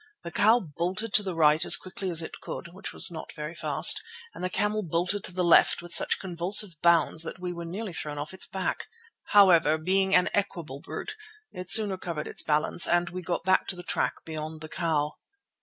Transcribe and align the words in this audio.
The 0.23 0.31
cow 0.31 0.59
bolted 0.59 1.13
to 1.13 1.21
the 1.21 1.35
right 1.35 1.63
as 1.63 1.77
quickly 1.77 2.09
as 2.09 2.23
it 2.23 2.41
could, 2.41 2.69
which 2.73 2.91
was 2.91 3.11
not 3.11 3.31
very 3.33 3.53
fast, 3.53 4.01
and 4.33 4.43
the 4.43 4.49
camel 4.49 4.81
bolted 4.81 5.23
to 5.25 5.31
the 5.31 5.43
left 5.43 5.79
with 5.83 5.93
such 5.93 6.17
convulsive 6.17 6.81
bounds 6.81 7.21
that 7.21 7.37
we 7.37 7.53
were 7.53 7.65
nearly 7.65 7.93
thrown 7.93 8.17
off 8.17 8.33
its 8.33 8.47
back. 8.47 8.87
However, 9.25 9.77
being 9.77 10.15
an 10.15 10.27
equable 10.33 10.79
brute, 10.79 11.15
it 11.51 11.69
soon 11.69 11.91
recovered 11.91 12.27
its 12.27 12.41
balance, 12.41 12.87
and 12.87 13.11
we 13.11 13.21
got 13.21 13.43
back 13.43 13.67
to 13.67 13.75
the 13.75 13.83
track 13.83 14.25
beyond 14.25 14.61
the 14.61 14.69
cow. 14.69 15.17